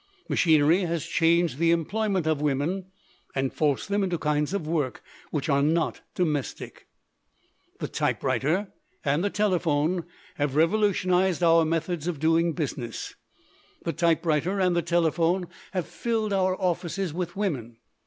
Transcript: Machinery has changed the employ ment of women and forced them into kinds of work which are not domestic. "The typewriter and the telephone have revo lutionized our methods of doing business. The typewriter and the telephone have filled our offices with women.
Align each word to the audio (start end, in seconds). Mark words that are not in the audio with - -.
Machinery 0.27 0.79
has 0.85 1.05
changed 1.05 1.59
the 1.59 1.69
employ 1.69 2.09
ment 2.09 2.25
of 2.25 2.41
women 2.41 2.87
and 3.35 3.53
forced 3.53 3.87
them 3.87 4.03
into 4.03 4.17
kinds 4.17 4.51
of 4.51 4.65
work 4.65 5.03
which 5.29 5.47
are 5.47 5.61
not 5.61 6.01
domestic. 6.15 6.87
"The 7.77 7.87
typewriter 7.87 8.73
and 9.05 9.23
the 9.23 9.29
telephone 9.29 10.05
have 10.37 10.53
revo 10.53 10.79
lutionized 10.89 11.43
our 11.43 11.65
methods 11.65 12.07
of 12.07 12.19
doing 12.19 12.53
business. 12.53 13.13
The 13.83 13.93
typewriter 13.93 14.59
and 14.59 14.75
the 14.75 14.81
telephone 14.81 15.47
have 15.71 15.85
filled 15.85 16.33
our 16.33 16.59
offices 16.59 17.13
with 17.13 17.35
women. 17.35 17.77